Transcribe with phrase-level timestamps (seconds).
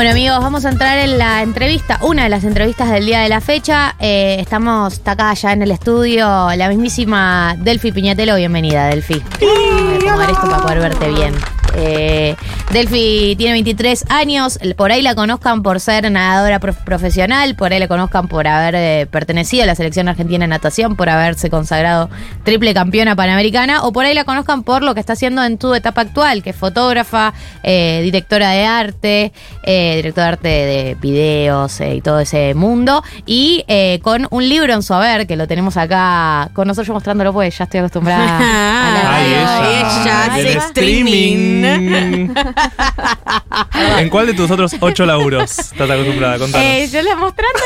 [0.00, 3.28] Bueno amigos, vamos a entrar en la entrevista, una de las entrevistas del día de
[3.28, 3.96] la fecha.
[3.98, 6.24] Eh, estamos está acá ya en el estudio
[6.56, 8.36] la mismísima Delphi Piñatelo.
[8.36, 9.22] Bienvenida, Delphi.
[9.40, 11.34] Voy a acomodar esto para poder verte bien.
[11.74, 12.36] Eh,
[12.72, 17.78] Delphi tiene 23 años, por ahí la conozcan por ser nadadora prof- profesional, por ahí
[17.80, 22.10] la conozcan por haber eh, pertenecido a la selección argentina de natación, por haberse consagrado
[22.44, 25.74] triple campeona panamericana, o por ahí la conozcan por lo que está haciendo en tu
[25.74, 29.32] etapa actual, que es fotógrafa, eh, directora de arte,
[29.64, 34.48] eh, directora de arte de videos eh, y todo ese mundo, y eh, con un
[34.48, 38.38] libro en su haber, que lo tenemos acá con nosotros mostrándolo, pues ya estoy acostumbrada
[38.38, 40.66] a la Ay, ella, Ay, va.
[40.66, 41.59] streaming.
[43.98, 46.38] ¿En cuál de tus otros ocho laburos estás acostumbrada?
[46.38, 46.66] Contanos.
[46.66, 47.64] Eh, yo la mostrándolo.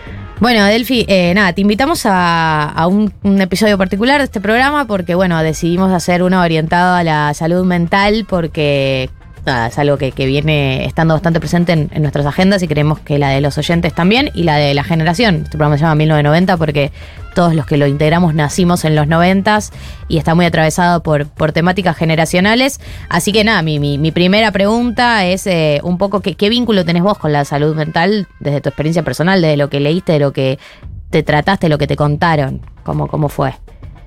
[0.40, 5.14] Bueno, Delphi, eh, nada, te invitamos a, un, un episodio particular de este programa porque,
[5.14, 9.08] bueno, decidimos hacer uno orientado a la salud mental porque
[9.46, 13.28] es algo que, que viene estando bastante presente en, nuestras agendas y creemos que la
[13.28, 15.42] de los oyentes también y la de la generación.
[15.44, 16.92] Este programa se llama 1990 porque
[17.34, 19.58] todos los que lo integramos nacimos en los 90
[20.08, 22.80] y está muy atravesado por, por temáticas generacionales.
[23.08, 27.02] Así que nada, mi, mi, primera pregunta es eh, un poco ¿qué, qué vínculo tenés
[27.02, 30.32] vos con la salud mental desde tu experiencia personal, desde lo que leíste, de lo
[30.32, 30.58] que
[31.10, 33.54] te trataste, lo que te contaron, cómo, cómo fue.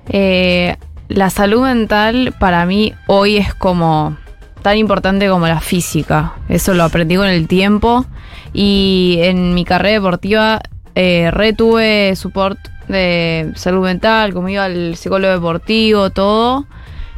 [0.08, 0.76] Eh,
[1.08, 4.16] la salud mental para mí hoy es como
[4.62, 6.34] tan importante como la física.
[6.48, 8.06] Eso lo aprendí con el tiempo.
[8.52, 10.60] Y en mi carrera deportiva
[10.94, 12.58] eh, retuve support
[12.88, 16.66] de salud mental, como iba al psicólogo deportivo, todo.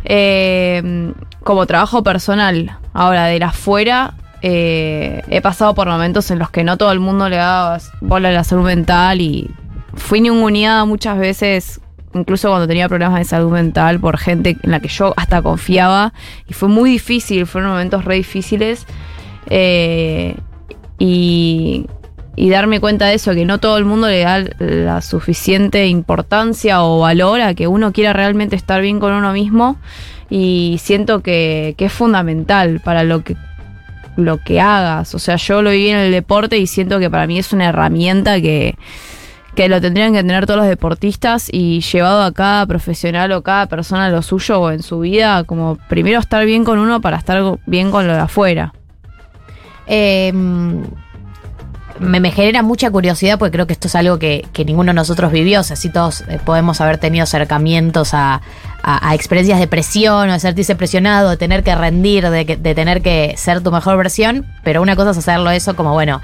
[0.04, 1.12] Eh,
[1.42, 2.76] como trabajo personal.
[2.92, 7.00] Ahora, de la afuera, eh, he pasado por momentos en los que no todo el
[7.00, 9.50] mundo le daba bola a la salud mental y
[9.94, 11.80] fui ninguneada muchas veces,
[12.14, 16.12] incluso cuando tenía problemas de salud mental, por gente en la que yo hasta confiaba.
[16.48, 18.86] Y fue muy difícil, fueron momentos re difíciles.
[19.48, 20.36] Eh,
[20.98, 21.86] y,
[22.36, 27.00] darme cuenta de eso, que no todo el mundo le da la suficiente importancia o
[27.00, 29.76] valor a que uno quiera realmente estar bien con uno mismo.
[30.30, 33.36] Y siento que, que es fundamental para lo que
[34.16, 35.14] lo que hagas.
[35.14, 37.68] O sea, yo lo viví en el deporte y siento que para mí es una
[37.68, 38.76] herramienta que,
[39.54, 43.66] que lo tendrían que tener todos los deportistas y llevado a cada profesional o cada
[43.66, 47.58] persona lo suyo o en su vida, como primero estar bien con uno para estar
[47.66, 48.72] bien con lo de afuera.
[49.86, 50.32] Eh,
[52.00, 55.30] me, genera mucha curiosidad porque creo que esto es algo que, que ninguno de nosotros
[55.30, 55.60] vivió.
[55.60, 58.40] O sea, sí todos eh, podemos haber tenido acercamientos a,
[58.82, 63.02] a- experiencias de presión o de sentirse presionado, de tener que rendir, de, de tener
[63.02, 64.46] que ser tu mejor versión.
[64.64, 66.20] Pero una cosa es hacerlo eso como, bueno,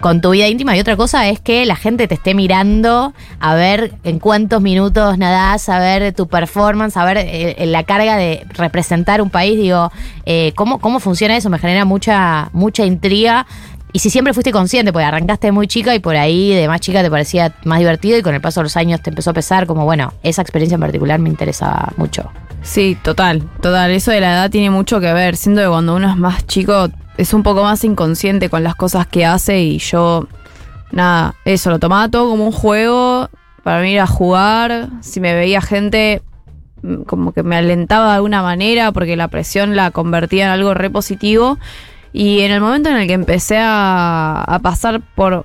[0.00, 3.54] con tu vida íntima y otra cosa es que la gente te esté mirando a
[3.54, 8.46] ver en cuántos minutos nadás, a ver tu performance, a ver eh, la carga de
[8.50, 9.58] representar un país.
[9.58, 9.90] Digo,
[10.26, 11.48] eh, ¿cómo, ¿cómo funciona eso?
[11.50, 13.46] Me genera mucha, mucha intriga.
[13.96, 17.02] Y si siempre fuiste consciente, porque arrancaste muy chica y por ahí de más chica
[17.02, 19.66] te parecía más divertido y con el paso de los años te empezó a pesar,
[19.66, 22.30] como bueno, esa experiencia en particular me interesa mucho.
[22.60, 23.90] Sí, total, total.
[23.92, 25.34] Eso de la edad tiene mucho que ver.
[25.34, 29.06] Siento que cuando uno es más chico es un poco más inconsciente con las cosas
[29.06, 30.28] que hace y yo,
[30.92, 33.30] nada, eso, lo tomaba todo como un juego
[33.62, 34.90] para mí a jugar.
[35.00, 36.20] Si me veía gente,
[36.82, 40.74] mm, como que me alentaba de alguna manera porque la presión la convertía en algo
[40.74, 41.56] re positivo.
[42.18, 45.44] Y en el momento en el que empecé a, a pasar por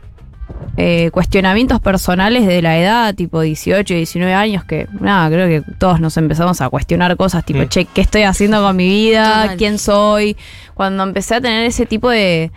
[0.78, 6.00] eh, cuestionamientos personales de la edad, tipo 18, 19 años, que nada, creo que todos
[6.00, 7.68] nos empezamos a cuestionar cosas, tipo, Mm.
[7.68, 9.41] che, ¿qué estoy haciendo con mi vida?
[9.41, 9.58] Total.
[9.58, 10.38] ¿Quién soy?
[10.73, 12.52] Cuando empecé a tener ese tipo de,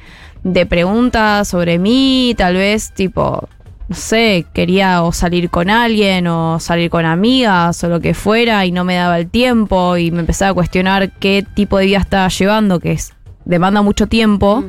[0.44, 3.48] de preguntas sobre mí, tal vez, tipo,
[3.88, 8.64] no sé, quería o salir con alguien o salir con amigas o lo que fuera
[8.64, 11.98] y no me daba el tiempo y me empezaba a cuestionar qué tipo de vida
[11.98, 13.12] estaba llevando, que es
[13.44, 14.64] demanda mucho tiempo.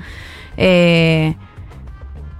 [0.58, 1.36] Eh,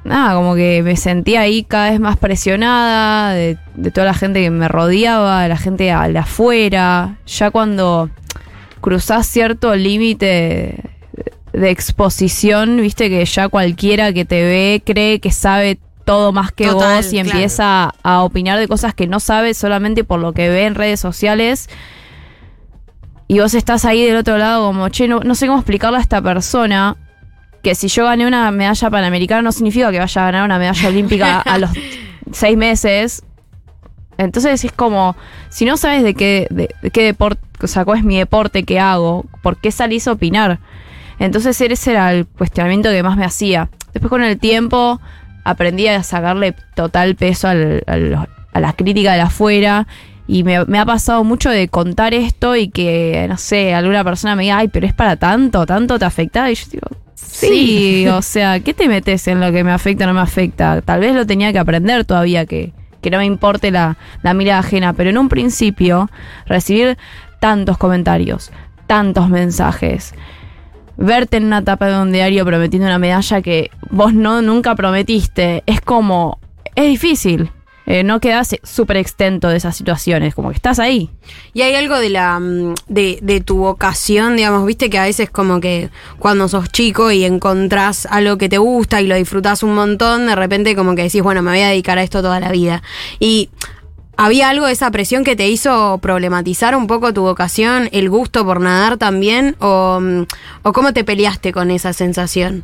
[0.04, 4.42] nada, como que me sentía ahí cada vez más presionada de, de toda la gente
[4.42, 7.18] que me rodeaba, de la gente a la afuera.
[7.26, 8.10] Ya cuando
[8.82, 10.84] cruzás cierto límite
[11.54, 16.68] de exposición, viste que ya cualquiera que te ve cree que sabe todo más que
[16.68, 17.30] Total, vos y claro.
[17.32, 21.00] empieza a opinar de cosas que no sabe solamente por lo que ve en redes
[21.00, 21.68] sociales.
[23.28, 26.02] Y vos estás ahí del otro lado como, che, no, no sé cómo explicarle a
[26.02, 26.96] esta persona
[27.64, 30.88] que si yo gané una medalla panamericana no significa que vaya a ganar una medalla
[30.90, 31.72] olímpica a los
[32.32, 33.24] seis meses.
[34.18, 35.16] Entonces es como,
[35.50, 38.64] si no sabes de qué, de, de qué deporte, o sea, cuál es mi deporte,
[38.64, 40.60] qué hago, ¿por qué salís a opinar?
[41.20, 43.70] Entonces ese era el cuestionamiento que más me hacía.
[43.94, 45.02] Después con el tiempo
[45.44, 49.88] aprendí a sacarle total peso al- al- a la crítica de afuera
[50.28, 54.36] y me, me ha pasado mucho de contar esto y que, no sé, alguna persona
[54.36, 56.50] me diga, ay, pero es para tanto, tanto te afecta.
[56.50, 60.08] Y yo digo, sí, o sea, ¿qué te metes en lo que me afecta o
[60.08, 60.82] no me afecta?
[60.82, 64.60] Tal vez lo tenía que aprender todavía, que, que no me importe la, la mirada
[64.60, 66.10] ajena, pero en un principio
[66.48, 66.98] recibir
[67.40, 68.52] tantos comentarios,
[68.88, 70.16] tantos mensajes,
[70.98, 75.62] verte en una tapa de un diario prometiendo una medalla que vos no nunca prometiste,
[75.68, 76.40] es como,
[76.74, 77.52] es difícil.
[77.86, 81.10] Eh, no quedas súper extento de esas situaciones, como que estás ahí.
[81.54, 85.30] Y hay algo de la mm, de, de tu vocación, digamos, viste que a veces
[85.30, 85.90] como que
[86.20, 90.36] cuando sos chico y encontrás algo que te gusta y lo disfrutás un montón, de
[90.36, 92.82] repente como que decís, bueno, me voy a dedicar a esto toda la vida.
[93.20, 93.50] Y
[94.18, 98.46] había algo de esa presión que te hizo problematizar un poco tu vocación, el gusto
[98.46, 100.24] por nadar también, o, mm,
[100.64, 102.64] o cómo te peleaste con esa sensación.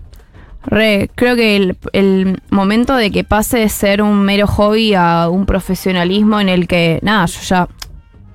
[0.64, 5.28] Re, creo que el, el momento de que pase de ser un mero hobby a
[5.30, 7.68] un profesionalismo en el que, nada, yo ya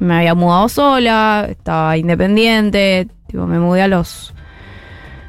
[0.01, 4.35] me había mudado sola, estaba independiente, tipo, me mudé a los...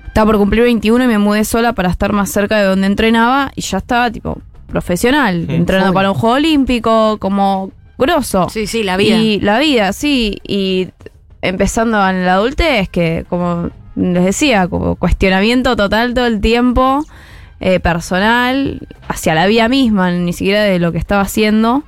[0.08, 3.52] Estaba por cumplir 21 y me mudé sola para estar más cerca de donde entrenaba
[3.56, 5.56] y ya estaba, tipo, profesional, Sí.
[5.56, 8.50] entrenando para un juego olímpico, como grosso.
[8.50, 9.16] Sí, sí, la vida.
[9.18, 10.40] Y la vida, sí.
[10.48, 10.88] Y
[11.44, 17.04] empezando en la adultez, que como les decía, como cuestionamiento total todo el tiempo,
[17.60, 21.84] eh, personal, hacia la vida misma, ni siquiera de lo que estaba haciendo.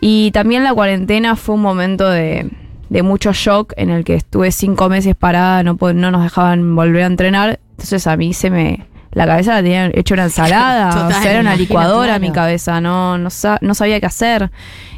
[0.00, 2.50] Y también la cuarentena fue un momento de,
[2.88, 7.04] de mucho shock en el que estuve cinco meses parada, no, no nos dejaban volver
[7.04, 7.60] a entrenar.
[7.72, 8.86] Entonces a mí se me...
[9.12, 12.80] La cabeza la tenía hecho una ensalada, o Total, sea, era una licuadora mi cabeza,
[12.80, 13.28] no, no,
[13.60, 14.50] no sabía qué hacer.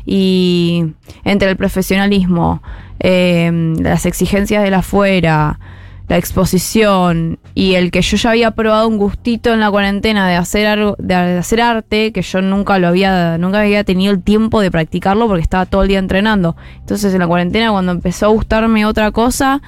[0.07, 0.87] Y
[1.25, 2.63] entre el profesionalismo,
[3.01, 5.59] eh, las exigencias de la afuera,
[6.09, 10.37] la exposición y el que yo ya había probado un gustito en la cuarentena de
[10.37, 14.61] hacer algo, de hacer arte, que yo nunca lo había, nunca había tenido el tiempo
[14.61, 16.57] de practicarlo porque estaba todo el día entrenando.
[16.81, 19.63] Entonces en la cuarentena cuando empezó a gustarme otra cosa,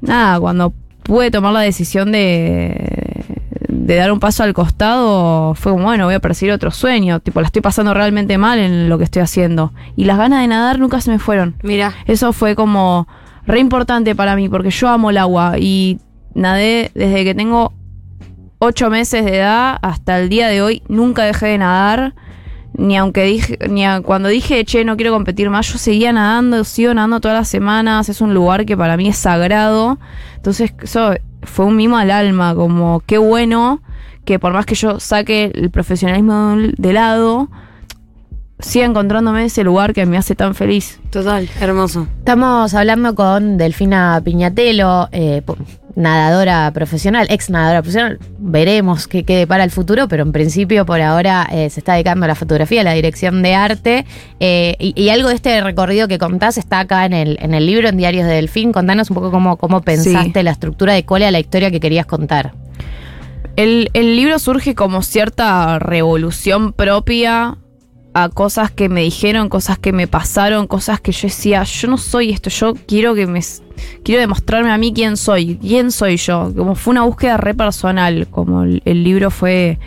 [0.00, 3.24] nada, cuando pude tomar la decisión de,
[3.68, 7.40] de dar un paso al costado, fue como, bueno, voy a perseguir otro sueño, tipo,
[7.42, 9.74] la estoy pasando realmente mal en lo que estoy haciendo.
[9.94, 11.56] Y las ganas de nadar nunca se me fueron.
[11.62, 13.06] Mira, Eso fue como
[13.46, 15.98] re importante para mí porque yo amo el agua y
[16.34, 17.72] nadé desde que tengo
[18.58, 20.82] ocho meses de edad hasta el día de hoy.
[20.88, 22.14] Nunca dejé de nadar.
[22.76, 26.64] Ni aunque dije, ni a- cuando dije, che, no quiero competir más, yo seguía nadando,
[26.64, 28.08] sigo nadando todas las semanas.
[28.08, 29.98] Es un lugar que para mí es sagrado.
[30.34, 33.80] Entonces, eso fue un mimo al alma, como qué bueno
[34.24, 37.48] que por más que yo saque el profesionalismo de lado,
[38.60, 41.00] siga encontrándome ese lugar que me hace tan feliz.
[41.10, 42.06] total, hermoso.
[42.18, 45.42] Estamos hablando con Delfina Piñatelo, eh,
[45.96, 48.18] nadadora profesional, ex nadadora profesional.
[48.38, 52.24] Veremos qué quede para el futuro, pero en principio por ahora eh, se está dedicando
[52.24, 54.06] a la fotografía, a la dirección de arte.
[54.40, 57.66] eh, y, y algo de este recorrido que contás está acá en el, en el
[57.66, 58.72] libro, en Diarios de Delfín.
[58.72, 62.06] Contanos un poco cómo, cómo pensaste la estructura de cuál era la historia que querías
[62.06, 62.54] contar.
[63.56, 67.56] El, el libro surge como cierta revolución propia
[68.14, 71.98] a cosas que me dijeron, cosas que me pasaron, cosas que yo decía, yo no
[71.98, 73.40] soy esto, yo quiero que me
[74.04, 76.52] quiero demostrarme a mí quién soy, quién soy yo.
[76.56, 79.80] Como fue una búsqueda re personal, como el, libro fue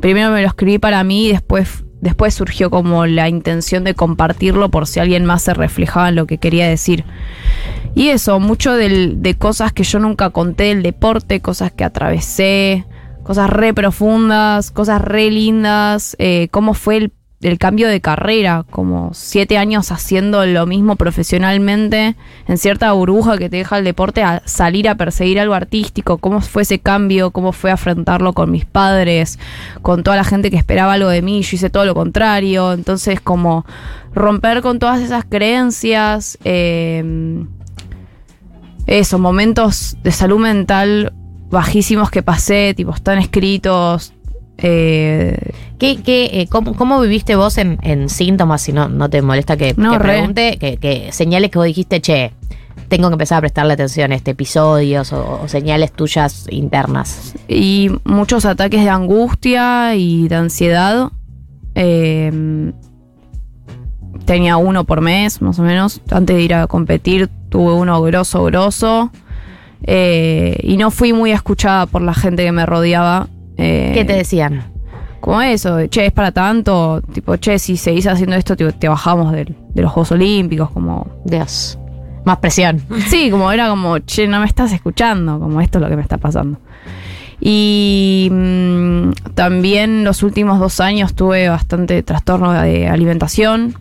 [0.00, 4.70] primero me lo escribí para mí y después después surgió como la intención de compartirlo
[4.70, 7.04] por si alguien más se reflejaba en lo que quería decir.
[7.94, 12.86] Y eso, mucho de cosas que yo nunca conté del deporte, cosas que atravesé,
[13.22, 19.10] cosas re profundas, cosas re lindas, eh, cómo fue el, el cambio de carrera, como
[19.14, 22.14] siete años haciendo lo mismo profesionalmente,
[22.46, 26.40] en cierta burbuja que te deja el deporte, a salir a perseguir algo artístico, cómo
[26.40, 29.38] fue ese cambio, cómo fue afrontarlo con mis padres,
[29.82, 33.20] con toda la gente que esperaba algo de mí, yo hice todo lo contrario, entonces
[33.20, 33.66] como
[34.14, 37.44] romper con todas esas creencias, eh,
[38.86, 41.12] esos momentos de salud mental
[41.50, 44.12] bajísimos que pasé, tipo, están escritos.
[44.58, 45.36] Eh,
[45.78, 49.56] ¿Qué, qué, eh, cómo, cómo viviste vos en, en síntomas, si no, no te molesta
[49.56, 52.32] que, No, que pregunte, que, que señales que vos dijiste, che,
[52.88, 57.34] tengo que empezar a prestarle atención a este episodios o, o señales tuyas internas?
[57.48, 61.10] y muchos ataques de angustia y de ansiedad.
[61.74, 62.70] eh,
[64.24, 66.00] tenía uno por mes, más o menos.
[66.10, 69.10] Antes de ir a competir, tuve uno grosso, grosso.
[69.84, 73.28] Eh, y no fui muy escuchada por la gente que me rodeaba.
[73.62, 74.64] Eh, ¿Qué te decían?
[75.20, 79.30] como eso, che, es para tanto, tipo, che, si seguís haciendo esto, te, te bajamos
[79.32, 81.06] del- de los Juegos Olímpicos, como...
[81.24, 81.78] Dios.
[82.24, 82.82] Más presión.
[83.08, 86.02] Sí, como era como, che, no me estás escuchando, como esto es lo que me
[86.02, 86.58] está pasando.
[87.40, 93.74] Y mm, también los últimos dos años tuve bastante trastorno de alimentación.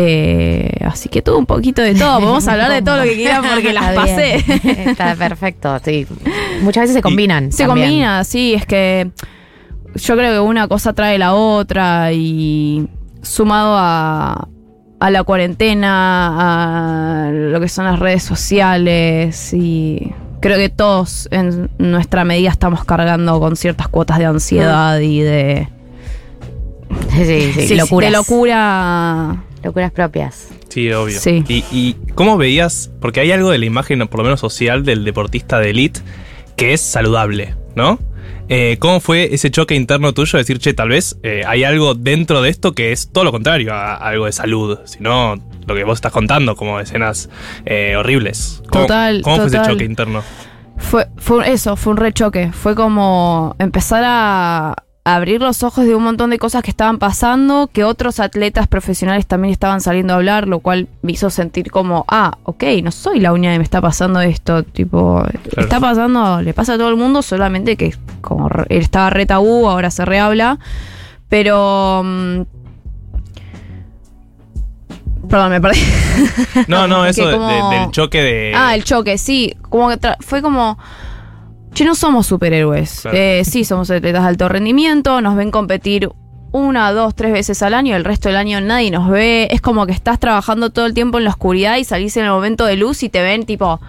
[0.00, 2.20] Eh, así que tuve un poquito de todo.
[2.20, 4.44] Podemos hablar de todo lo que quieran porque las Está pasé.
[4.46, 4.78] bien.
[4.90, 6.06] Está perfecto, sí.
[6.62, 7.50] Muchas veces se combinan.
[7.50, 7.88] Se también.
[7.88, 9.10] combina, sí, es que
[9.96, 12.86] yo creo que una cosa trae la otra y
[13.22, 14.46] sumado a,
[15.00, 21.70] a la cuarentena, a lo que son las redes sociales y creo que todos en
[21.78, 25.68] nuestra medida estamos cargando con ciertas cuotas de ansiedad y de,
[27.10, 27.68] Sí, sí, sí.
[27.68, 28.10] sí, locuras.
[28.12, 29.42] de locura.
[29.68, 30.48] Locuras propias.
[30.70, 31.20] Sí, obvio.
[31.20, 31.44] Sí.
[31.46, 32.90] Y, y cómo veías?
[33.02, 36.00] Porque hay algo de la imagen, por lo menos social, del deportista de elite
[36.56, 37.98] que es saludable, ¿no?
[38.48, 41.94] Eh, ¿Cómo fue ese choque interno tuyo de decir, che, tal vez eh, hay algo
[41.94, 45.34] dentro de esto que es todo lo contrario a, a algo de salud, sino
[45.66, 47.28] lo que vos estás contando, como escenas
[47.66, 48.62] eh, horribles?
[48.70, 50.22] ¿Cómo, Total, ¿Cómo fue ese choque interno?
[50.78, 52.52] Fue, fue eso, fue un rechoque.
[52.52, 54.74] Fue como empezar a
[55.14, 59.26] abrir los ojos de un montón de cosas que estaban pasando, que otros atletas profesionales
[59.26, 63.20] también estaban saliendo a hablar, lo cual me hizo sentir como, ah, ok, no soy
[63.20, 64.62] la única que me está pasando esto.
[64.62, 65.24] Tipo,
[65.56, 69.90] está pasando, le pasa a todo el mundo, solamente que como estaba re tabú, ahora
[69.90, 70.58] se rehabla.
[71.28, 72.02] Pero.
[72.04, 72.40] mm,
[75.28, 75.80] Perdón, me perdí.
[76.68, 78.52] No, no, eso de- de- como- del choque de...
[78.56, 79.54] Ah, el choque, sí.
[79.68, 80.78] Como que fue como.
[81.72, 83.00] Che, no somos superhéroes.
[83.02, 83.16] Claro.
[83.16, 85.20] Eh, sí, somos atletas de alto rendimiento.
[85.20, 86.08] Nos ven competir
[86.50, 87.94] una, dos, tres veces al año.
[87.94, 89.48] El resto del año nadie nos ve.
[89.50, 92.30] Es como que estás trabajando todo el tiempo en la oscuridad y salís en el
[92.30, 93.80] momento de luz y te ven, tipo,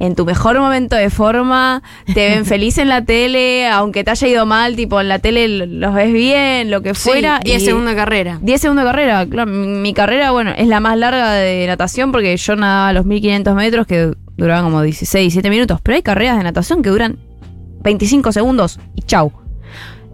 [0.00, 1.82] en tu mejor momento de forma.
[2.12, 5.46] Te ven feliz en la tele, aunque te haya ido mal, tipo, en la tele
[5.66, 7.38] los ves bien, lo que fuera.
[7.44, 8.38] 10 y- segundos de carrera.
[8.42, 9.50] 10 segundos de carrera, claro.
[9.50, 13.54] Mi, mi carrera, bueno, es la más larga de natación porque yo nadaba los 1500
[13.54, 15.80] metros que duraban como 16, 17 minutos.
[15.84, 17.16] Pero hay carreras de natación que duran
[17.82, 19.32] 25 segundos y chau.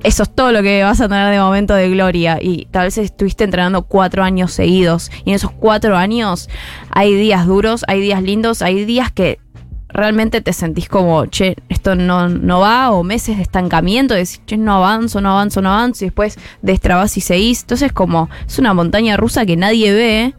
[0.05, 2.39] Eso es todo lo que vas a tener de momento de gloria.
[2.41, 5.11] Y tal vez estuviste entrenando cuatro años seguidos.
[5.25, 6.51] Y en esos cuatro años
[6.91, 9.41] hay días duros, hay días lindos, hay días que
[9.89, 14.43] realmente te sentís como, che, esto no, no va, o meses de estancamiento, de decir,
[14.45, 17.63] che, no avanzo, no avanzo, no avanzo, y después destrabas y seguís.
[17.63, 20.35] Entonces, como, es una montaña rusa que nadie ve.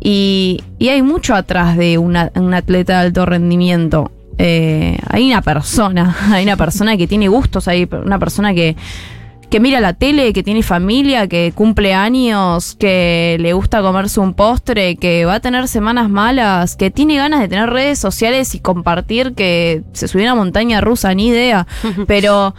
[0.00, 4.10] Y, y hay mucho atrás de un atleta de alto rendimiento.
[4.42, 8.74] Eh, hay una persona, hay una persona que tiene gustos, hay una persona que,
[9.50, 14.32] que mira la tele, que tiene familia, que cumple años, que le gusta comerse un
[14.32, 18.60] postre, que va a tener semanas malas, que tiene ganas de tener redes sociales y
[18.60, 21.66] compartir que se subió a una montaña rusa, ni idea.
[22.06, 22.54] Pero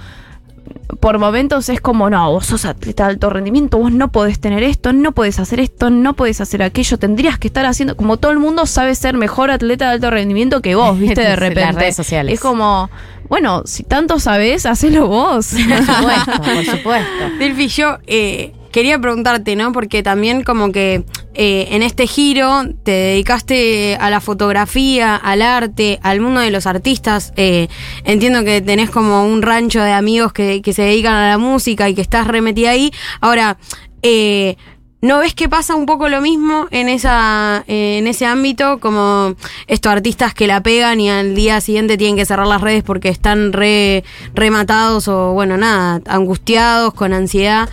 [0.99, 4.63] por momentos es como, no, vos sos atleta de alto rendimiento, vos no podés tener
[4.63, 8.31] esto, no podés hacer esto, no podés hacer aquello, tendrías que estar haciendo, como todo
[8.31, 11.71] el mundo sabe ser mejor atleta de alto rendimiento que vos, viste, de Las repente.
[11.79, 12.33] redes sociales.
[12.33, 12.89] Es como,
[13.29, 15.49] bueno, si tanto sabés, hacelo vos.
[15.69, 17.29] Por supuesto, por supuesto.
[17.39, 19.71] Delphi, yo eh, quería preguntarte, ¿no?
[19.71, 25.99] Porque también como que eh, en este giro te dedicaste a la fotografía, al arte,
[26.03, 27.33] al mundo de los artistas.
[27.35, 27.67] Eh,
[28.03, 31.89] entiendo que tenés como un rancho de amigos que, que se dedican a la música
[31.89, 32.91] y que estás remetida ahí.
[33.19, 33.57] Ahora,
[34.01, 34.55] eh,
[35.03, 38.79] ¿No ves que pasa un poco lo mismo en esa eh, en ese ámbito?
[38.79, 39.35] Como
[39.65, 43.09] estos artistas que la pegan y al día siguiente tienen que cerrar las redes porque
[43.09, 44.03] están re,
[44.35, 47.67] rematados o, bueno, nada, angustiados, con ansiedad.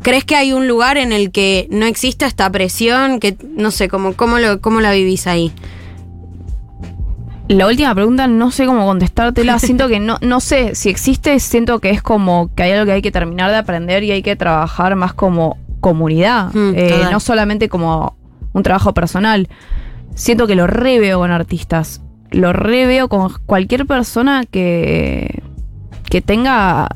[0.00, 3.20] ¿Crees que hay un lugar en el que no existe esta presión?
[3.20, 5.52] Que no sé, ¿cómo, cómo, lo, cómo la vivís ahí?
[7.48, 9.58] La última pregunta no sé cómo contestártela.
[9.60, 12.92] Siento que no, no sé si existe, siento que es como que hay algo que
[12.92, 16.52] hay que terminar de aprender y hay que trabajar más como comunidad.
[16.54, 18.16] Mm, Eh, no solamente como
[18.52, 19.48] un trabajo personal.
[20.14, 22.00] Siento que lo reveo con artistas.
[22.30, 25.42] Lo reveo con cualquier persona que,
[26.08, 26.88] que tenga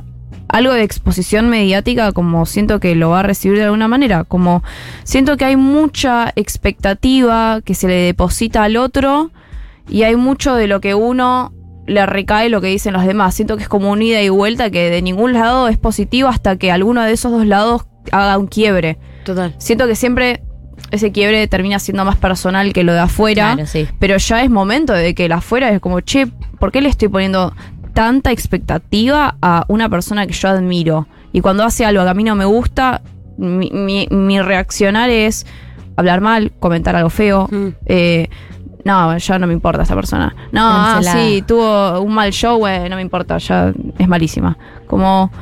[0.49, 4.25] algo de exposición mediática, como siento que lo va a recibir de alguna manera.
[4.25, 4.63] Como
[5.05, 9.31] siento que hay mucha expectativa que se le deposita al otro
[9.89, 11.53] y hay mucho de lo que uno
[11.87, 13.35] le recae lo que dicen los demás.
[13.35, 16.57] Siento que es como un ida y vuelta que de ningún lado es positivo hasta
[16.57, 18.99] que alguno de esos dos lados haga un quiebre.
[19.25, 19.55] Total.
[19.59, 20.43] Siento que siempre
[20.91, 23.55] ese quiebre termina siendo más personal que lo de afuera.
[23.55, 23.89] Claro, sí.
[23.99, 26.27] Pero ya es momento de que el afuera es como, che,
[26.59, 27.55] ¿por qué le estoy poniendo
[27.97, 31.07] tanta expectativa a una persona que yo admiro?
[31.33, 33.01] Y cuando hace algo que a mí no me gusta,
[33.39, 35.47] mi, mi- mi reaccionar es,
[35.97, 37.49] hablar mal, comentar algo feo.
[37.51, 37.69] Mm.
[37.87, 38.29] eh,
[38.85, 40.33] no, ya no me importa esta persona.
[40.53, 44.57] No, ah, sí, tuvo un mal show, eh, no me importa, ya es malísima.
[44.87, 45.33] Como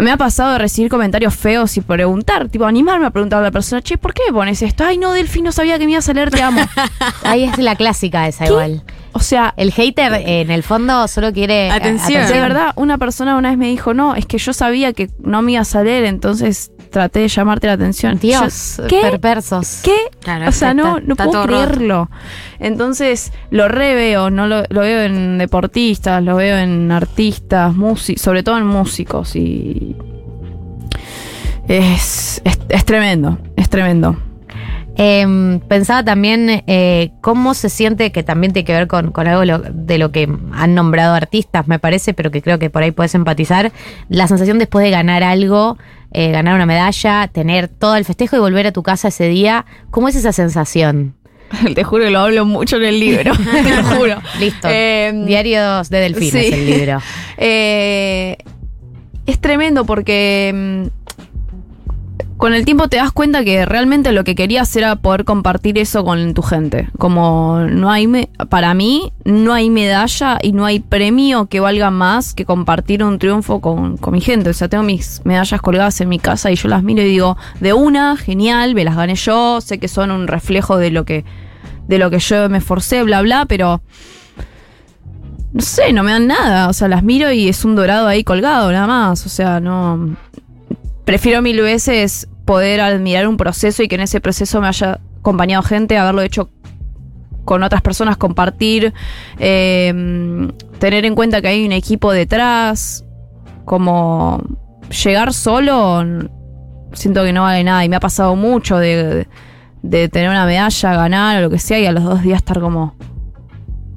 [0.00, 3.52] me ha pasado de recibir comentarios feos y preguntar, tipo animarme a preguntarle a la
[3.52, 4.84] persona, che, ¿por qué me pones esto?
[4.84, 6.60] Ay, no, Delphi, no sabía que me ibas a leer, te amo.
[7.24, 8.82] Ahí es la clásica esa igual.
[9.12, 12.26] o sea, El hater eh, en el fondo solo quiere eh, Atención.
[12.26, 15.42] de verdad, una persona una vez me dijo, no, es que yo sabía que no
[15.42, 18.18] me ibas a leer, entonces traté de llamarte la atención.
[18.18, 19.00] Dios, Yo, ¿Qué?
[19.02, 19.80] perversos.
[19.82, 19.96] ¿Qué?
[20.20, 21.64] Claro, o sea, está- no, no está puedo roto.
[21.64, 22.10] creerlo.
[22.58, 28.42] Entonces, lo reveo, no lo, lo veo en deportistas, lo veo en artistas, músicos, sobre
[28.42, 29.96] todo en músicos y
[31.68, 34.16] es, es, es tremendo, es tremendo.
[34.96, 39.44] Eh, pensaba también eh, cómo se siente, que también tiene que ver con, con algo
[39.44, 42.90] lo- de lo que han nombrado artistas, me parece, pero que creo que por ahí
[42.90, 43.72] puedes empatizar,
[44.08, 45.78] la sensación después de ganar algo,
[46.12, 49.66] eh, ganar una medalla, tener todo el festejo y volver a tu casa ese día.
[49.90, 51.14] ¿Cómo es esa sensación?
[51.74, 53.32] Te juro que lo hablo mucho en el libro,
[53.64, 54.16] te lo juro.
[54.38, 54.68] Listo.
[54.70, 56.52] Eh, Diarios de Delfines, sí.
[56.52, 57.02] el libro.
[57.36, 58.36] Eh,
[59.26, 60.99] es tremendo porque mm,
[62.40, 66.04] con el tiempo te das cuenta que realmente lo que querías era poder compartir eso
[66.06, 66.88] con tu gente.
[66.96, 71.90] Como no hay, me- para mí, no hay medalla y no hay premio que valga
[71.90, 74.48] más que compartir un triunfo con, con mi gente.
[74.48, 77.36] O sea, tengo mis medallas colgadas en mi casa y yo las miro y digo,
[77.60, 81.26] de una, genial, me las gané yo, sé que son un reflejo de lo que,
[81.88, 83.82] de lo que yo me esforcé, bla, bla, pero
[85.52, 86.70] no sé, no me dan nada.
[86.70, 89.26] O sea, las miro y es un dorado ahí colgado, nada más.
[89.26, 90.16] O sea, no.
[91.10, 95.64] Prefiero mil veces poder admirar un proceso y que en ese proceso me haya acompañado
[95.64, 96.50] gente, haberlo hecho
[97.44, 98.94] con otras personas, compartir,
[99.40, 99.92] eh,
[100.78, 103.04] tener en cuenta que hay un equipo detrás,
[103.64, 104.40] como
[105.02, 106.04] llegar solo,
[106.92, 109.26] siento que no vale nada y me ha pasado mucho de,
[109.82, 112.60] de tener una medalla, ganar o lo que sea y a los dos días estar
[112.60, 112.94] como,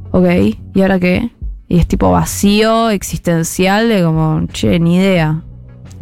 [0.09, 0.27] ok,
[0.73, 1.29] ¿y ahora qué?
[1.67, 5.43] Y es tipo vacío, existencial, de como, che, ni idea.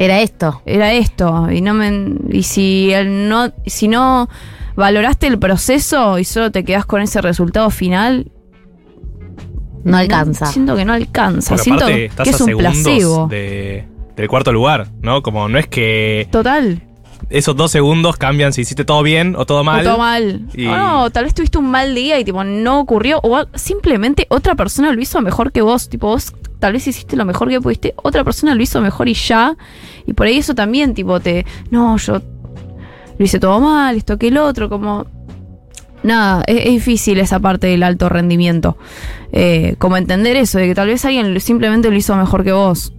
[0.04, 0.62] Era esto.
[0.66, 1.52] Era esto.
[1.52, 2.16] Y no me.
[2.30, 3.52] Y si el no.
[3.66, 4.30] Si no
[4.76, 8.32] valoraste el proceso y solo te quedas con ese resultado final.
[9.84, 10.46] No alcanza.
[10.48, 11.50] Siento que no alcanza.
[11.50, 13.28] Porque Siento aparte que estás es a un segundos placebo.
[13.28, 13.86] de,
[14.16, 15.22] del cuarto lugar, ¿no?
[15.24, 16.84] Como no es que Total.
[17.30, 19.82] esos dos segundos cambian si hiciste todo bien o todo mal.
[19.82, 20.48] O todo mal.
[20.54, 23.20] Y- O no, tal vez tuviste un mal día y tipo no ocurrió.
[23.24, 25.90] O simplemente otra persona lo hizo mejor que vos.
[25.90, 26.32] Tipo, vos
[26.62, 27.94] tal vez hiciste lo mejor que pudiste.
[27.98, 29.58] Otra persona lo hizo mejor y ya.
[30.06, 31.46] Y por ahí eso también, tipo, te.
[31.72, 32.22] No, yo
[33.18, 35.06] lo hice todo mal, esto que el otro, como.
[36.04, 38.78] Nada, es, es difícil esa parte del alto rendimiento.
[39.32, 42.94] Eh, como entender eso, de que tal vez alguien simplemente lo hizo mejor que vos.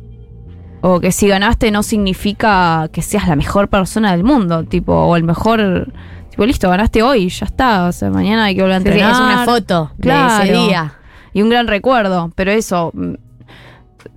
[0.83, 5.17] O que si ganaste no significa que seas la mejor persona del mundo, tipo, o
[5.17, 5.93] el mejor.
[6.31, 7.87] Tipo, listo, ganaste hoy, ya está.
[7.87, 9.13] O sea, mañana hay que volver a Sí, entrenar.
[9.13, 10.45] es una foto de Claro.
[10.45, 10.95] ese día.
[11.35, 12.93] Y un gran recuerdo, pero eso,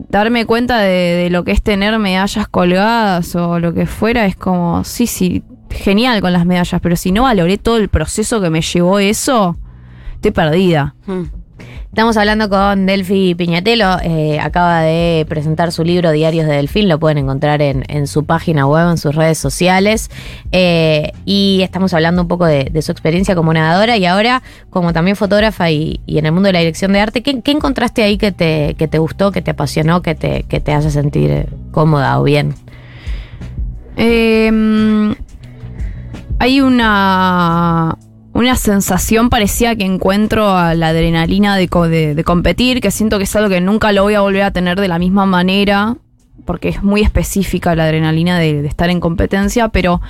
[0.10, 4.36] darme cuenta de, de lo que es tener medallas colgadas o lo que fuera, es
[4.36, 8.50] como, sí, sí, genial con las medallas, pero si no valoré todo el proceso que
[8.50, 9.58] me llevó eso,
[10.16, 10.96] estoy perdida.
[11.06, 11.24] Mm.
[11.96, 17.00] Estamos hablando con Delphi Piñatelo, eh, acaba de presentar su libro Diarios de Delfín, lo
[17.00, 20.12] pueden encontrar en, su página web, en sus redes sociales,
[20.52, 25.16] eh, y estamos hablando un poco de, su experiencia como nadadora y ahora como también
[25.16, 29.00] fotógrafa y, en el mundo de la dirección de arte, ¿qué, encontraste ahí que te,
[29.00, 32.56] gustó, que te apasionó, que te, hace sentir cómoda o bien?
[33.96, 35.16] Eh,
[36.40, 37.98] hay una,
[38.36, 43.24] una sensación parecida que encuentro a la adrenalina de, de- de competir, que siento que
[43.24, 45.96] es algo que nunca lo voy a volver a tener de la misma manera,
[46.46, 50.02] porque es muy específica la adrenalina de, de estar en competencia, pero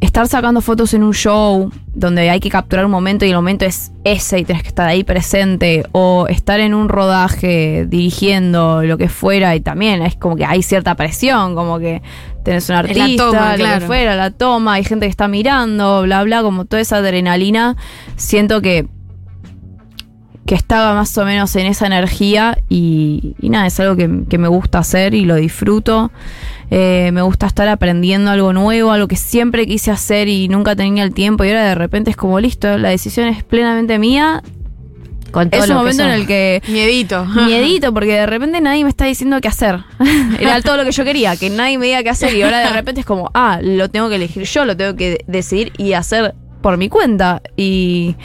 [0.00, 3.64] estar sacando fotos en un show donde hay que capturar un momento y el momento
[3.64, 8.98] es ese y tienes que estar ahí presente, o estar en un rodaje dirigiendo lo
[8.98, 12.02] que fuera y también es como que hay cierta presión, como que
[12.46, 13.86] tenés un Es la artista, toma, lo que claro.
[13.86, 17.76] fuera, la toma, hay gente que está mirando, bla, bla, como toda esa adrenalina,
[18.16, 18.86] siento que
[20.46, 24.38] que estaba más o menos en esa energía y, y nada, es algo que, que
[24.38, 26.12] me gusta hacer y lo disfruto.
[26.70, 31.02] Eh, me gusta estar aprendiendo algo nuevo, algo que siempre quise hacer y nunca tenía
[31.02, 34.44] el tiempo y ahora de repente es como listo, la decisión es plenamente mía.
[35.36, 37.26] Con todo Es un que momento en el que Miedito.
[37.26, 39.80] miedito porque de repente nadie me está diciendo qué hacer.
[40.40, 42.70] Era todo lo que yo quería, que nadie me diga qué hacer y ahora de
[42.70, 46.34] repente es como, ah, lo tengo que elegir yo, lo tengo que decidir y hacer
[46.62, 48.16] por mi cuenta y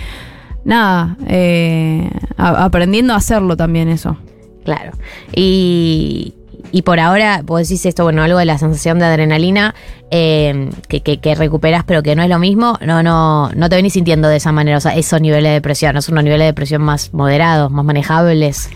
[0.64, 4.16] nada, eh, a- aprendiendo a hacerlo también eso.
[4.64, 4.92] Claro.
[5.36, 6.34] Y,
[6.72, 9.76] y por ahora, vos decís esto, bueno, algo de la sensación de adrenalina
[10.10, 13.94] eh, que, que, recuperás, pero que no es lo mismo, no, no, no te venís
[13.94, 14.78] sintiendo de esa manera.
[14.78, 16.02] O sea, esos niveles de depresión, ¿no?
[16.02, 18.70] son unos niveles de depresión más moderados, más manejables.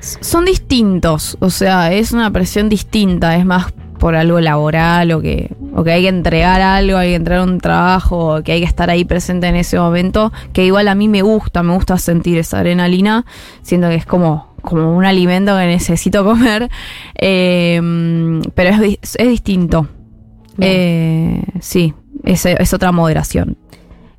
[0.00, 5.50] Son distintos, o sea, es una presión distinta, es más por algo laboral o que,
[5.74, 8.66] o que hay que entregar algo, hay que entregar un trabajo, o que hay que
[8.66, 12.38] estar ahí presente en ese momento, que igual a mí me gusta, me gusta sentir
[12.38, 13.26] esa adrenalina,
[13.62, 16.68] siento que es como, como un alimento que necesito comer,
[17.16, 17.80] eh,
[18.54, 19.86] pero es, es distinto.
[20.60, 21.94] Eh, sí,
[22.24, 23.56] es, es otra moderación.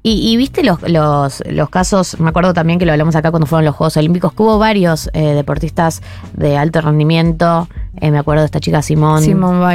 [0.02, 3.46] Y, y viste los, los, los casos, me acuerdo también que lo hablamos acá cuando
[3.46, 6.02] fueron los Juegos Olímpicos, que hubo varios eh, deportistas
[6.38, 7.68] de alto rendimiento.
[8.00, 9.22] eh, me acuerdo de esta chica Simón,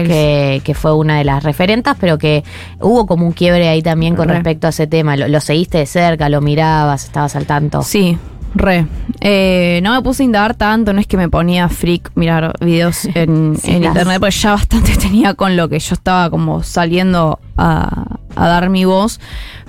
[0.07, 2.43] que, que fue una de las referentas, pero que
[2.81, 4.37] hubo como un quiebre ahí también con Re.
[4.37, 5.15] respecto a ese tema.
[5.19, 7.83] Lo, lo seguiste de cerca, lo mirabas, estabas al tanto.
[7.83, 8.17] Sí,
[8.55, 8.87] re.
[9.21, 13.05] Eh, no me puse a indagar tanto, no es que me ponía freak mirar videos
[13.15, 16.63] en, Sí, en las- internet, porque ya bastante tenía con lo que yo estaba como
[16.63, 19.21] saliendo a, a dar mi voz.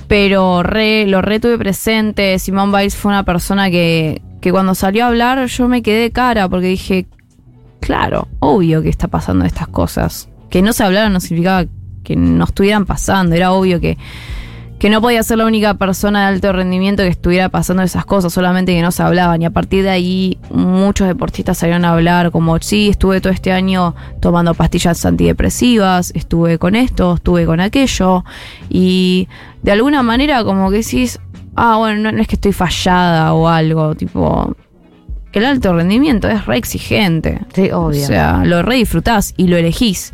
[0.07, 2.37] Pero re, lo re tuve presente.
[2.37, 6.47] Simone Biles fue una persona que, que cuando salió a hablar yo me quedé cara
[6.47, 7.07] porque dije,
[7.79, 10.29] claro, obvio que está pasando estas cosas.
[10.51, 11.65] Que no se hablaran no significaba
[12.03, 13.97] que no estuvieran pasando, era obvio que,
[14.85, 18.31] que no podía ser la única persona de alto rendimiento que estuviera pasando esas cosas,
[18.31, 19.41] solamente que no se hablaban.
[19.41, 23.51] Y a partir de ahí muchos deportistas salieron a hablar como, sí, estuve todo este
[23.51, 28.23] año tomando pastillas antidepresivas, estuve con esto, estuve con aquello.
[28.69, 29.27] Y
[29.63, 31.19] de alguna manera como que decís,
[31.55, 34.55] ah, bueno, no, no es que estoy fallada o algo, tipo...
[35.33, 37.41] El alto rendimiento es re exigente.
[37.55, 38.03] Sí, obvio.
[38.03, 40.13] O sea, lo re disfrutás y lo elegís,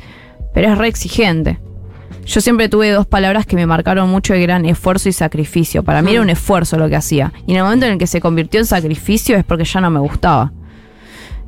[0.54, 1.60] pero es re exigente.
[2.26, 5.84] Yo siempre tuve dos palabras que me marcaron mucho que eran esfuerzo y sacrificio.
[5.84, 7.34] Para mí era un esfuerzo lo que hacía.
[7.48, 9.90] Y en el momento en el que se convirtió en sacrificio es porque ya no
[9.90, 10.52] me gustaba.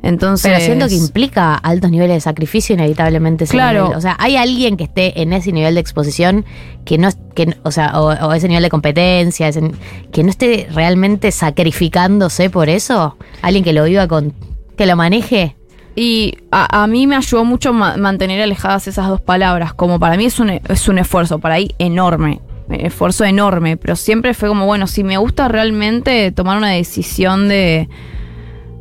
[0.02, 0.50] Entonces.
[0.52, 3.46] Pero siento que implica altos niveles de sacrificio inevitablemente.
[3.46, 3.84] Claro.
[3.84, 3.96] nivel.
[3.98, 6.44] O sea, hay alguien que esté en ese nivel de exposición
[6.84, 9.70] que no, que, o sea, o, o ese nivel de competencia, ese-
[10.12, 13.16] que no esté realmente sacrificándose por eso.
[13.40, 14.34] Alguien que lo viva con,
[14.76, 15.56] que lo maneje.
[15.96, 19.74] Y a, a mí me ayudó mucho ma- mantener alejadas esas dos palabras.
[19.74, 22.40] Como para mí es un, es un esfuerzo, para ahí enorme.
[22.68, 23.76] Esfuerzo enorme.
[23.76, 27.88] Pero siempre fue como, bueno, si me gusta realmente tomar una decisión de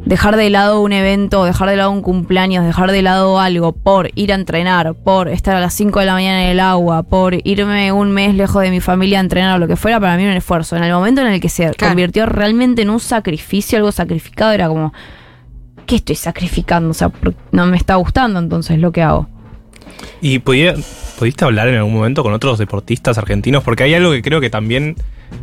[0.06, 4.10] dejar de lado un evento, dejar de lado un cumpleaños, dejar de lado algo por
[4.16, 7.34] ir a entrenar, por estar a las 5 de la mañana en el agua, por
[7.48, 10.24] irme un mes lejos de mi familia a entrenar o lo que fuera, para mí
[10.24, 10.76] era un esfuerzo.
[10.76, 11.92] En el momento en el que se Claro.
[11.92, 14.92] convirtió realmente en un sacrificio, algo sacrificado, era como,
[15.86, 16.90] ¿qué estoy sacrificando?
[16.90, 17.12] O sea,
[17.52, 19.28] no me está gustando entonces lo que hago.
[20.22, 20.76] ¿Y podía-
[21.20, 23.64] pudiste hablar en algún momento con otros deportistas argentinos?
[23.64, 24.96] Porque hay algo que creo que también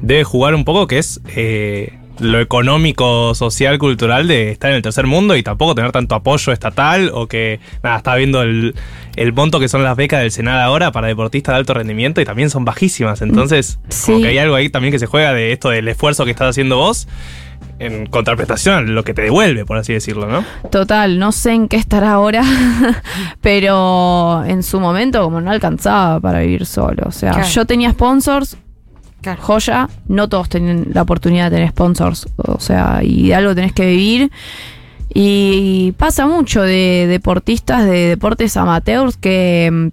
[0.02, 4.82] debe jugar un poco, que es eh, lo económico, social, cultural de estar en el
[4.82, 8.74] tercer mundo y tampoco tener tanto apoyo estatal o que, nada, estaba viendo el,
[9.16, 12.24] el monto que son las becas del Senado ahora para deportistas de alto rendimiento y
[12.24, 13.22] también son bajísimas.
[13.22, 16.30] Entonces, como que hay algo ahí también que se juega de esto del esfuerzo que
[16.30, 17.08] estás haciendo vos
[17.80, 20.44] en contraprestación a lo que te devuelve, por así decirlo, ¿no?
[20.70, 22.42] Total, no sé en qué estará ahora,
[23.40, 27.04] pero en su momento como no alcanzaba para vivir solo.
[27.06, 27.48] O sea, Claro.
[27.48, 28.56] yo tenía sponsors,
[29.22, 29.42] Claro.
[29.42, 33.72] joya, no todos tienen la oportunidad de tener sponsors, o sea, y de algo tenés
[33.72, 34.30] que vivir.
[35.12, 39.88] Y pasa mucho de deportistas de deportes amateurs que mm,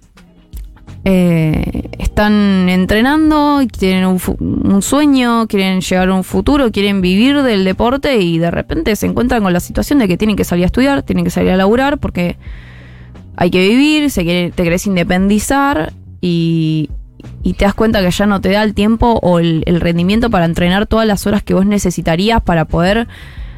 [1.10, 8.18] eh, están entrenando, tienen un, sueño, quieren llegar a un futuro, quieren vivir del deporte
[8.18, 11.02] y de repente se encuentran con la situación de que tienen que salir a estudiar,
[11.04, 12.36] tienen que salir a laburar porque
[13.36, 16.90] hay que vivir, se quiere, te querés independizar y,
[17.42, 20.28] y te das cuenta que ya no te da el tiempo o el, el rendimiento
[20.28, 23.08] para entrenar todas las horas que vos necesitarías para poder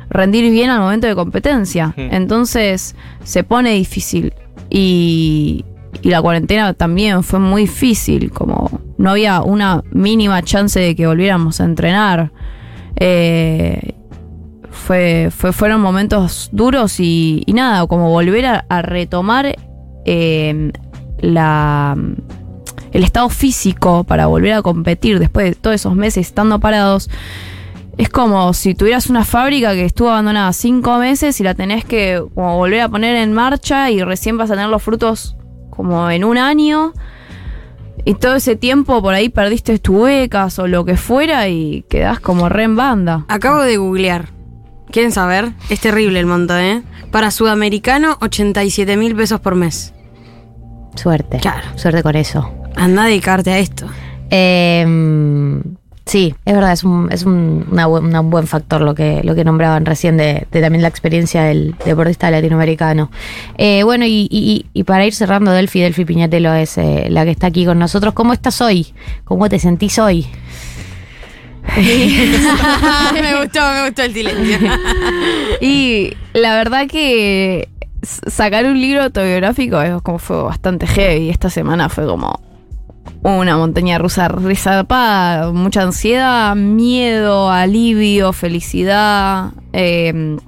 [0.08, 1.94] rendir bien al momento de competencia.
[1.96, 4.34] Entonces se pone difícil
[4.70, 5.64] y,
[6.02, 11.06] y la cuarentena también fue muy difícil, como no había una mínima chance de que
[11.06, 12.32] volviéramos a entrenar.
[12.96, 13.94] Eh,
[14.70, 19.56] fue, fue, fueron momentos duros y, nada, como volver a, a retomar
[20.04, 20.72] eh,
[21.18, 21.96] la,
[22.92, 27.10] el estado físico para volver a competir después de todos esos meses estando parados.
[27.98, 32.22] Es como si tuvieras una fábrica que estuvo abandonada cinco meses y la tenés que
[32.34, 35.36] como volver a poner en marcha y recién vas a tener los frutos
[35.70, 36.92] como en un año.
[38.04, 42.20] Y todo ese tiempo por ahí perdiste tus becas o lo que fuera y quedás
[42.20, 43.24] como re en banda.
[43.28, 44.30] Acabo de googlear.
[44.90, 45.52] ¿Quieren saber?
[45.68, 46.82] Es terrible el monto, ¿eh?
[47.10, 49.92] Para sudamericano, 87 mil pesos por mes.
[50.96, 51.38] Suerte.
[51.38, 51.66] Claro.
[51.76, 52.52] Suerte con eso.
[52.74, 53.86] Anda a dedicarte a esto.
[54.30, 54.84] Eh,
[56.10, 59.36] Sí, es verdad, es un, es un, una una- un buen factor lo que, lo
[59.36, 63.12] que nombraban recién de, de también la experiencia del deportista latinoamericano.
[63.56, 67.30] Eh, bueno, y, y- y para ir cerrando, Delphi, Delphi Piñatelo es eh, la que
[67.30, 68.12] está aquí con nosotros.
[68.12, 68.88] ¿Cómo estás hoy?
[69.22, 70.26] ¿Cómo te sentís hoy?
[71.76, 74.58] me gustó, me gustó el silencio.
[75.60, 77.68] Y la verdad que
[78.02, 81.30] sacar un libro autobiográfico es como fue bastante heavy.
[81.30, 82.40] Esta semana fue como
[83.22, 89.52] una montaña rusa resarpada, mucha ansiedad, miedo, alivio, felicidad.
[89.72, 90.38] eh,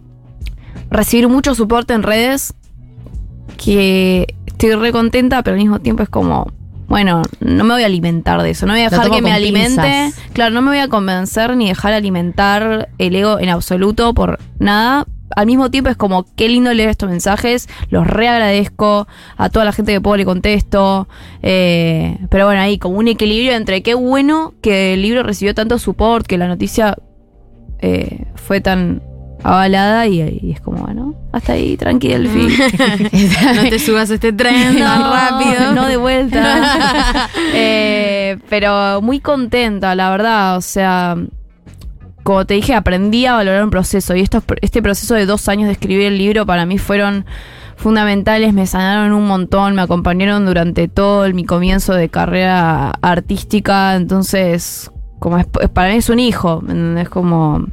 [0.92, 2.54] recibir mucho soporte en redes
[3.56, 6.52] que estoy re contenta, pero al mismo tiempo es como,
[6.86, 9.82] bueno, no me voy a alimentar de eso, no voy a dejar que me alimente.
[9.82, 10.14] pinzas.
[10.32, 15.06] Claro, no me voy a convencer ni dejar alimentar el ego en absoluto por nada.
[15.36, 19.72] Al mismo tiempo es como, qué lindo leer estos mensajes, los reagradezco, a toda la
[19.72, 21.08] gente que puedo le contesto.
[21.42, 25.78] eh, pero bueno, ahí como un equilibrio entre qué bueno que el libro recibió tanto
[25.78, 26.96] support, que la noticia
[27.80, 29.02] eh, fue tan
[29.44, 32.48] avalada y, y es como, bueno, hasta ahí, tranquilo, el fin.
[33.56, 35.72] No te subas a este tren tan rápido.
[35.74, 37.28] No de vuelta.
[37.54, 40.56] Eh, pero muy contenta, la verdad.
[40.56, 41.16] O sea,
[42.22, 44.14] como te dije, aprendí a valorar un proceso.
[44.16, 47.24] Y estos, este proceso de dos años de escribir el libro para mí fueron
[47.76, 53.96] fundamentales, me sanaron un montón, me acompañaron durante todo el- mi comienzo de carrera artística.
[53.96, 56.62] Entonces, como es, para mí es un hijo.
[56.98, 57.66] Es como...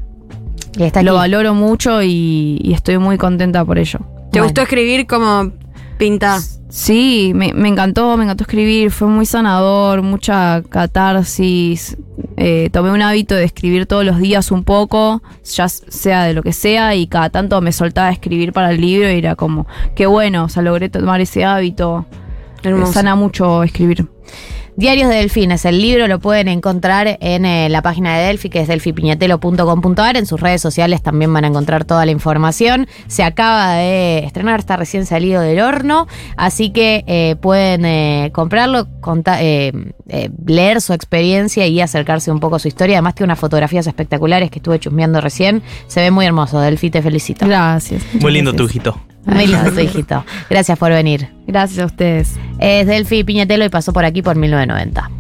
[0.78, 4.00] Y está Lo valoro mucho y, y estoy muy contenta por ello.
[4.32, 4.44] ¿Te Bueno.
[4.46, 5.52] gustó escribir como
[5.98, 6.40] pinta?
[6.70, 11.98] Sí, me, me encantó, me encantó escribir, fue muy sanador, mucha catarsis.
[12.40, 16.42] Eh, tomé un hábito de escribir todos los días un poco, ya sea de lo
[16.42, 19.68] que sea, y cada tanto me soltaba a escribir para el libro y era como,
[19.94, 22.06] qué bueno, o sea, logré tomar ese hábito.
[22.64, 22.94] Hermoso.
[22.94, 24.08] Sana mucho escribir.
[24.76, 28.62] Diarios de Delfines, el libro lo pueden encontrar en eh, la página de Delphi, que
[28.62, 30.16] es delfipiñatelo.com.ar.
[30.16, 32.88] En sus redes sociales también van a encontrar toda la información.
[33.08, 38.88] Se acaba de estrenar, está recién salido del horno, así que eh, pueden eh, comprarlo,
[39.02, 39.40] conta-
[40.10, 42.98] eh, leer su experiencia y acercarse un poco a su historia.
[42.98, 45.62] Además, tiene unas fotografías espectaculares que estuve chusmeando recién.
[45.88, 46.60] Se ve muy hermoso.
[46.60, 47.46] Delphi, te felicito.
[47.46, 48.04] Gracias.
[48.20, 49.00] Muy lindo tu hijito.
[49.26, 50.26] Muy lindo tu hijito.
[50.50, 51.30] Gracias por venir.
[51.48, 52.36] Gracias a ustedes.
[52.60, 55.19] Es Delphi Piñatelo y pasó por aquí por 1990.